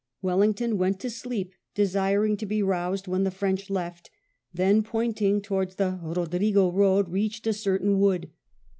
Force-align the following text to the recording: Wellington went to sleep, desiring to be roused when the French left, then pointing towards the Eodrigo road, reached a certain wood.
Wellington 0.23 0.79
went 0.79 0.99
to 1.01 1.11
sleep, 1.11 1.53
desiring 1.75 2.35
to 2.37 2.47
be 2.47 2.63
roused 2.63 3.07
when 3.07 3.23
the 3.23 3.29
French 3.29 3.69
left, 3.69 4.09
then 4.51 4.81
pointing 4.81 5.43
towards 5.43 5.75
the 5.75 5.99
Eodrigo 6.03 6.71
road, 6.71 7.07
reached 7.09 7.45
a 7.45 7.53
certain 7.53 7.99
wood. 7.99 8.31